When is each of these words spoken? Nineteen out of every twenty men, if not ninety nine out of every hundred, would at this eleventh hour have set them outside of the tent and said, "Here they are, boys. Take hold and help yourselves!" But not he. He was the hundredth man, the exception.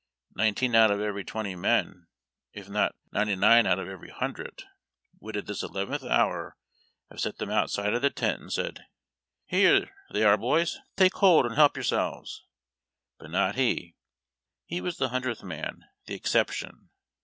Nineteen 0.35 0.73
out 0.73 0.89
of 0.89 0.99
every 0.99 1.23
twenty 1.23 1.55
men, 1.55 2.07
if 2.53 2.67
not 2.67 2.95
ninety 3.11 3.35
nine 3.35 3.67
out 3.67 3.77
of 3.77 3.87
every 3.87 4.09
hundred, 4.09 4.63
would 5.19 5.37
at 5.37 5.45
this 5.45 5.61
eleventh 5.61 6.03
hour 6.03 6.57
have 7.11 7.19
set 7.19 7.37
them 7.37 7.51
outside 7.51 7.93
of 7.93 8.01
the 8.01 8.09
tent 8.09 8.41
and 8.41 8.51
said, 8.51 8.87
"Here 9.45 9.91
they 10.11 10.23
are, 10.23 10.37
boys. 10.37 10.79
Take 10.97 11.13
hold 11.13 11.45
and 11.45 11.53
help 11.53 11.77
yourselves!" 11.77 12.43
But 13.19 13.29
not 13.29 13.53
he. 13.53 13.93
He 14.65 14.81
was 14.81 14.97
the 14.97 15.09
hundredth 15.09 15.43
man, 15.43 15.83
the 16.07 16.15
exception. 16.15 16.89